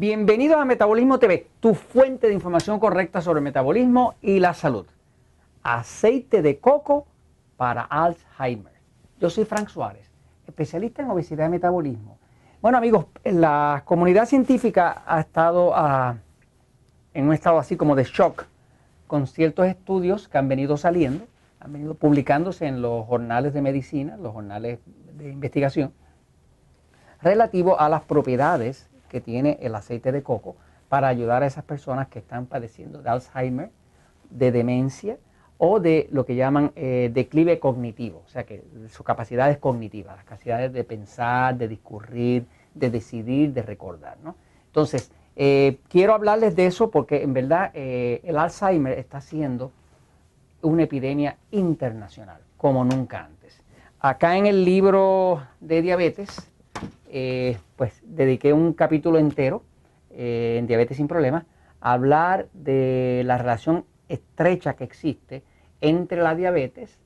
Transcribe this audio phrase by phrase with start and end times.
[0.00, 4.86] Bienvenidos a Metabolismo TV, tu fuente de información correcta sobre metabolismo y la salud.
[5.62, 7.06] Aceite de coco
[7.58, 8.72] para Alzheimer.
[9.20, 10.10] Yo soy Frank Suárez,
[10.46, 12.16] especialista en obesidad y metabolismo.
[12.62, 16.16] Bueno amigos, la comunidad científica ha estado ah,
[17.12, 18.46] en un estado así como de shock
[19.06, 21.26] con ciertos estudios que han venido saliendo,
[21.60, 24.78] han venido publicándose en los jornales de medicina, los jornales
[25.18, 25.92] de investigación,
[27.20, 30.56] relativo a las propiedades que tiene el aceite de coco
[30.88, 33.70] para ayudar a esas personas que están padeciendo de Alzheimer,
[34.30, 35.18] de demencia
[35.58, 40.24] o de lo que llaman eh, declive cognitivo, o sea que sus capacidades cognitivas, las
[40.24, 44.16] capacidades de pensar, de discurrir, de decidir, de recordar.
[44.24, 44.36] ¿no?
[44.66, 49.72] Entonces, eh, quiero hablarles de eso porque en verdad eh, el Alzheimer está siendo
[50.62, 53.62] una epidemia internacional, como nunca antes.
[54.00, 56.50] Acá en el libro de diabetes,
[57.12, 59.64] eh, pues dediqué un capítulo entero
[60.10, 61.44] eh, en Diabetes sin Problemas
[61.80, 65.42] a hablar de la relación estrecha que existe
[65.80, 66.98] entre la diabetes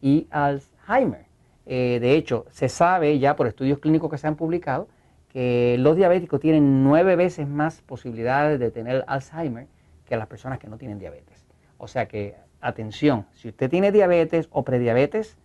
[0.00, 1.26] y Alzheimer.
[1.66, 4.88] Eh, de hecho, se sabe ya por estudios clínicos que se han publicado
[5.28, 9.66] que los diabéticos tienen nueve veces más posibilidades de tener Alzheimer
[10.04, 11.44] que las personas que no tienen diabetes.
[11.78, 15.36] O sea que, atención, si usted tiene diabetes o prediabetes,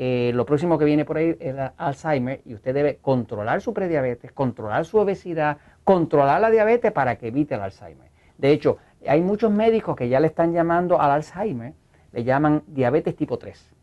[0.00, 4.30] eh, lo próximo que viene por ahí es Alzheimer y usted debe controlar su prediabetes,
[4.30, 8.08] controlar su obesidad, controlar la diabetes para que evite el Alzheimer.
[8.36, 11.74] De hecho, hay muchos médicos que ya le están llamando al Alzheimer,
[12.12, 13.74] le llaman diabetes tipo 3.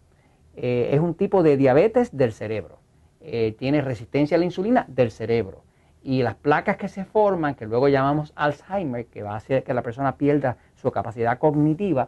[0.55, 2.79] Eh, es un tipo de diabetes del cerebro.
[3.19, 5.65] Eh, tiene resistencia a la insulina del cerebro.
[6.01, 9.73] Y las placas que se forman, que luego llamamos Alzheimer, que va a hacer que
[9.73, 12.07] la persona pierda su capacidad cognitiva,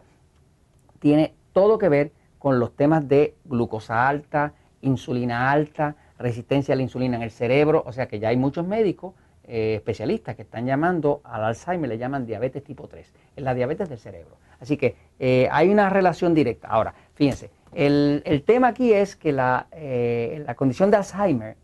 [0.98, 6.82] tiene todo que ver con los temas de glucosa alta, insulina alta, resistencia a la
[6.82, 10.66] insulina en el cerebro, o sea que ya hay muchos médicos eh, especialistas que están
[10.66, 14.36] llamando al Alzheimer, le llaman diabetes tipo 3, es la diabetes del cerebro.
[14.60, 16.68] Así que eh, hay una relación directa.
[16.68, 21.56] Ahora, fíjense, el, tema aquí es que la, eh, la condición de Alzheimer,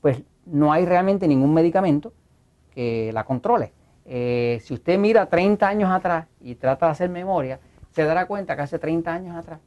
[0.00, 2.12] pues no hay realmente ningún medicamento
[2.74, 3.72] que la controle.
[4.04, 7.60] si usted mira 30 años atrás y trata de hacer memoria,
[7.92, 9.60] se dará cuenta que hace 30 años atrás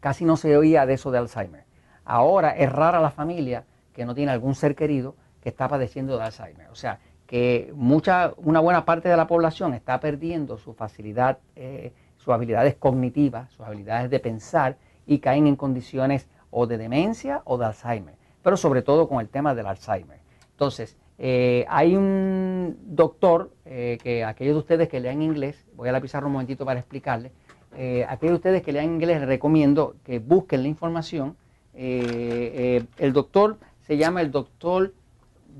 [0.00, 1.64] casi no se oía de eso de Alzheimer.
[2.04, 6.24] Ahora es rara la familia que no tiene algún ser querido que está padeciendo de
[6.24, 6.68] Alzheimer.
[6.70, 11.92] O sea, que mucha, una buena parte de la población está perdiendo su facilidad, eh,
[12.16, 14.76] sus habilidades cognitivas, sus habilidades de pensar
[15.06, 19.28] y caen en condiciones o de demencia o de Alzheimer, pero sobre todo con el
[19.28, 20.18] tema del Alzheimer.
[20.50, 25.92] Entonces, eh, hay un doctor, eh, que aquellos de ustedes que lean inglés, voy a
[25.92, 27.30] la pizarra un momentito para explicarles,
[27.76, 31.36] eh, aquellos de ustedes que lean inglés les recomiendo que busquen la información.
[31.74, 34.94] el doctor se llama el doctor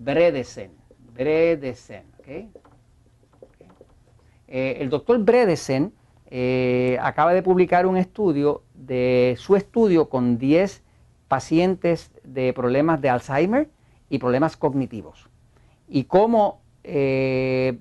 [0.02, 0.72] Bredesen.
[1.14, 2.04] Bredesen,
[4.48, 5.92] el doctor Bredesen
[7.00, 10.82] acaba de publicar un estudio de su estudio con 10
[11.28, 13.68] pacientes de problemas de Alzheimer
[14.08, 15.29] y problemas cognitivos
[15.90, 17.78] y cómo eh,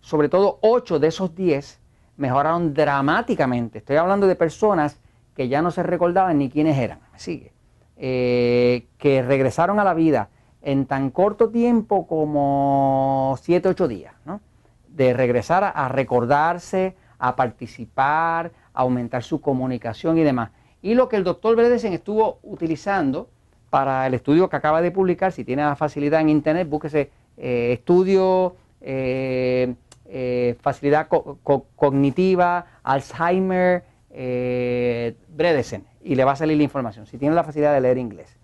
[0.00, 1.80] sobre todo 8 de esos 10
[2.16, 3.78] mejoraron dramáticamente.
[3.78, 5.00] Estoy hablando de personas
[5.34, 7.52] que ya no se recordaban ni quiénes eran, sigue,
[7.96, 10.28] eh, que regresaron a la vida
[10.62, 14.40] en tan corto tiempo como 7, 8 días, ¿no?
[14.88, 20.50] de regresar a, recordarse, a participar, a aumentar su comunicación y demás.
[20.82, 23.28] Y lo que el doctor Bredesen estuvo utilizando
[23.70, 27.72] para el estudio que acaba de publicar, si tiene la facilidad en internet, búsquese eh,
[27.72, 29.74] estudio, eh,
[30.06, 37.44] eh, facilidad cognitiva, Alzheimer, Bredesen, y le va a salir la información, si tiene la
[37.44, 38.36] facilidad de leer inglés.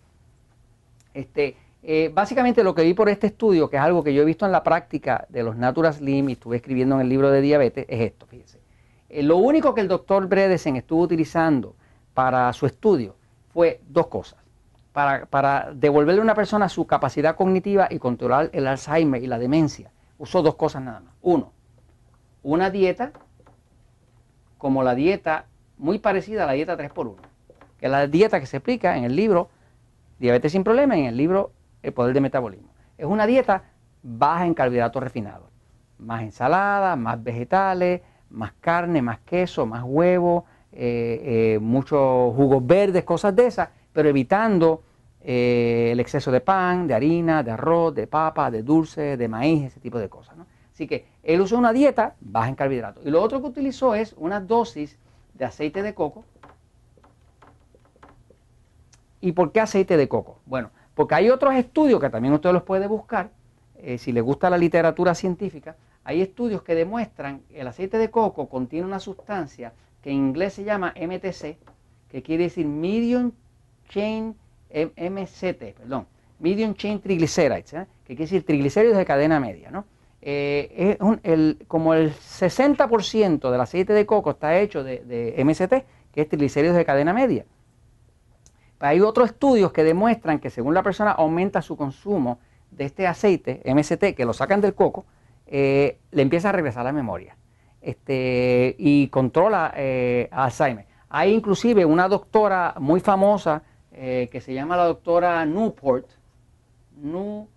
[1.13, 1.57] Este,
[2.13, 4.53] básicamente lo que vi por este estudio, que es algo que yo he visto en
[4.53, 8.01] la práctica de los Natural Slim y estuve escribiendo en el libro de diabetes, es
[8.01, 8.61] esto, fíjense.
[9.11, 11.75] lo único que el doctor Bredesen estuvo utilizando
[12.13, 13.17] para su estudio
[13.53, 14.44] fue dos cosas
[14.95, 19.91] para, devolverle a una persona su capacidad cognitiva y controlar el Alzheimer y la demencia,
[20.19, 21.15] usó dos cosas nada más.
[21.21, 21.53] Uno,
[22.45, 23.11] una dieta
[24.57, 25.47] como la dieta
[25.79, 27.17] muy parecida a la dieta 3x1,
[27.77, 29.51] que es la dieta que se explica en el libro
[30.21, 31.51] Diabetes sin Problemas en el libro
[31.83, 32.69] El Poder de Metabolismo.
[32.97, 33.65] Es una dieta
[34.05, 35.49] baja en carbohidratos refinados,
[35.99, 38.01] más ensalada, más vegetales,
[38.31, 44.11] más carne, más queso, más huevo, eh, eh, muchos jugos verdes, cosas de esas pero
[44.11, 44.83] evitando
[45.27, 49.65] eh, el exceso de pan, de harina, de arroz, de papa, de dulce, de maíz,
[49.65, 50.37] ese tipo de cosas.
[50.73, 53.07] Así que él usó una dieta baja en carbohidratos.
[53.07, 54.99] Y lo otro que utilizó es una dosis
[55.33, 56.25] de aceite de coco.
[59.23, 60.41] ¿Y por qué aceite de coco?
[60.45, 63.31] Bueno, porque hay otros estudios que también usted los puede buscar,
[63.77, 68.11] eh, si le gusta la literatura científica, hay estudios que demuestran que el aceite de
[68.11, 69.73] coco contiene una sustancia
[70.03, 71.57] que en inglés se llama MTC,
[72.11, 73.33] que quiere decir Medium
[73.89, 74.37] Chain
[74.75, 76.07] MCT, perdón,
[76.41, 77.87] Medium Chain Triglycerides, ¿eh?
[78.05, 79.71] que quiere decir triglicéridos de cadena media.
[79.71, 79.85] ¿no?
[80.21, 80.97] Eh,
[81.69, 86.85] como el 60% del aceite de coco está hecho de, MCT, que es triglicéridos de
[86.85, 87.45] cadena media.
[88.81, 92.39] Hay otros estudios que demuestran que según la persona aumenta su consumo
[92.71, 95.07] de este aceite, MST, que lo sacan del coco,
[95.47, 97.37] eh, le empieza a regresar la memoria
[97.81, 100.87] este, y controla eh, Alzheimer.
[101.09, 103.63] Hay inclusive una doctora muy famosa
[103.95, 106.07] eh, que se llama la doctora Newport.
[106.97, 107.49] New,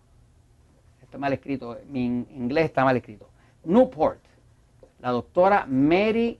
[1.01, 3.29] está mal escrito, mi inglés está mal escrito.
[3.65, 4.19] Newport,
[4.99, 6.39] la doctora Mary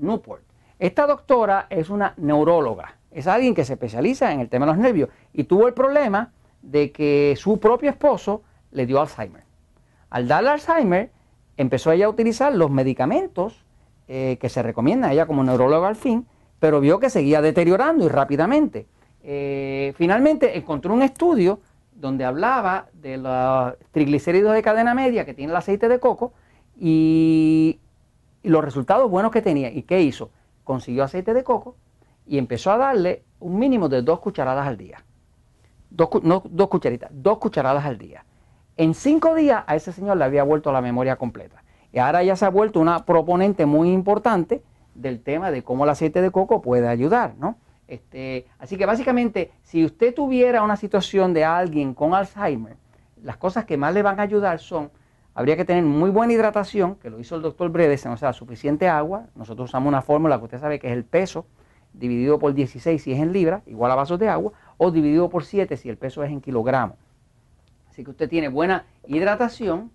[0.00, 0.42] Newport.
[0.78, 4.78] Esta doctora es una neuróloga es alguien que se especializa en el tema de los
[4.78, 6.32] nervios y tuvo el problema
[6.62, 8.42] de que su propio esposo
[8.72, 9.44] le dio Alzheimer.
[10.10, 11.10] Al darle Alzheimer,
[11.56, 13.64] empezó ella a utilizar los medicamentos
[14.08, 16.26] eh, que se recomiendan a ella como neuróloga al fin,
[16.58, 18.86] pero vio que seguía deteriorando y rápidamente.
[19.26, 21.60] Eh, finalmente encontró un estudio
[21.94, 26.34] donde hablaba de los triglicéridos de cadena media que tiene el aceite de coco
[26.78, 27.80] y,
[28.42, 29.70] los resultados buenos que tenía.
[29.70, 30.30] ¿Y qué hizo?
[30.64, 31.76] Consiguió aceite de coco
[32.26, 35.02] y empezó a darle un mínimo de dos cucharadas al día.
[36.22, 38.26] No dos cucharitas, dos cucharadas al día.
[38.76, 41.64] En cinco días a ese señor le había vuelto la memoria completa.
[41.90, 44.62] Y ahora ya se ha vuelto una proponente muy importante
[44.94, 47.56] del tema de cómo el aceite de coco puede ayudar, ¿no?
[47.86, 52.76] Este, así que básicamente, si usted tuviera una situación de alguien con Alzheimer,
[53.22, 54.90] las cosas que más le van a ayudar son,
[55.34, 58.88] habría que tener muy buena hidratación, que lo hizo el doctor Bredesen, o sea, suficiente
[58.88, 59.26] agua.
[59.34, 61.46] Nosotros usamos una fórmula que usted sabe que es el peso
[61.92, 65.44] dividido por 16 si es en libras, igual a vasos de agua, o dividido por
[65.44, 66.96] 7 si el peso es en kilogramos.
[67.88, 69.90] Así que usted tiene buena hidratación,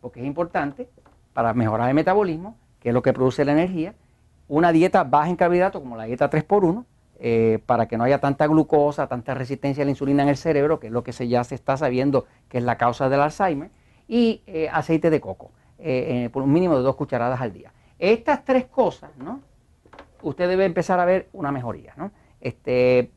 [0.00, 0.88] porque es importante
[1.32, 3.94] para mejorar el metabolismo, que es lo que produce la energía,
[4.48, 6.84] una dieta baja en carbohidratos como la dieta 3x1,
[7.20, 10.78] eh, para que no haya tanta glucosa, tanta resistencia a la insulina en el cerebro,
[10.78, 13.70] que es lo que se, ya se está sabiendo que es la causa del Alzheimer,
[14.06, 17.72] y eh, aceite de coco, eh, por un mínimo de dos cucharadas al día.
[17.98, 19.40] Estas tres cosas, ¿no?
[20.22, 21.92] usted debe empezar a ver una mejoría.
[21.96, 22.10] ¿no?
[22.40, 23.10] Este,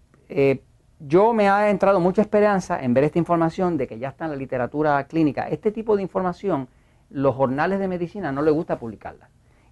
[0.99, 4.31] yo me ha entrado mucha esperanza en ver esta información de que ya está en
[4.31, 5.47] la literatura clínica.
[5.47, 6.67] Este tipo de información,
[7.09, 9.29] los jornales de medicina no les gusta publicarla.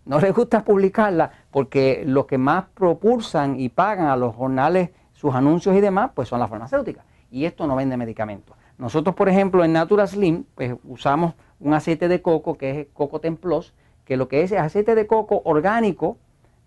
[0.10, 5.36] No les gusta publicarla porque los que más propulsan y pagan a los jornales sus
[5.36, 7.06] anuncios y demás, pues son las farmacéuticas.
[7.30, 8.58] Y esto no vende medicamentos.
[8.80, 13.22] Nosotros, por ejemplo, en Natura Slim, pues usamos un aceite de coco que es Coco
[13.22, 16.18] Templos, que lo que es es aceite de coco orgánico,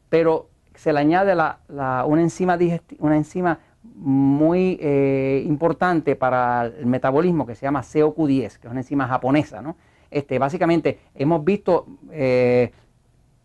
[0.09, 2.57] pero se le añade una, enzima
[3.01, 3.59] una enzima
[3.97, 9.61] muy eh, importante para el metabolismo que se llama COQ10, que es una enzima japonesa.
[9.61, 9.75] ¿no?
[10.13, 12.71] Este, básicamente hemos visto eh,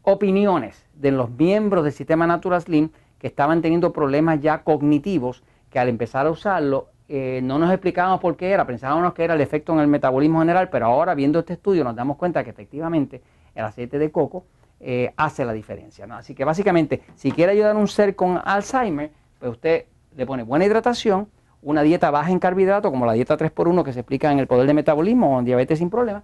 [0.09, 5.79] opiniones de los miembros del sistema Natural Slim que estaban teniendo problemas ya cognitivos, que
[5.79, 9.41] al empezar a usarlo eh, no nos explicábamos por qué era, pensábamos que era el
[9.41, 13.21] efecto en el metabolismo general, pero ahora viendo este estudio nos damos cuenta que efectivamente
[13.53, 14.45] el aceite de coco
[14.79, 16.07] eh, hace la diferencia.
[16.11, 19.85] Así que básicamente, si quiere ayudar a un ser con Alzheimer, pues usted
[20.15, 21.27] le pone buena hidratación,
[21.61, 24.67] una dieta baja en carbohidratos, como la dieta 3x1 que se explica en el poder
[24.67, 26.23] de metabolismo o en diabetes sin problemas,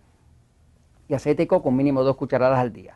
[1.10, 2.96] y aceite de coco con mínimo dos cucharadas al día.